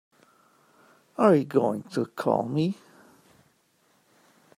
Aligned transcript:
Are 1.19 1.35
you 1.35 1.43
going 1.45 1.83
to 1.93 2.07
call 2.07 2.41
me? 2.41 2.75